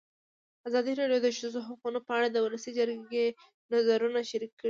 [0.67, 3.25] ازادي راډیو د د ښځو حقونه په اړه د ولسي جرګې
[3.73, 4.59] نظرونه شریک کړي.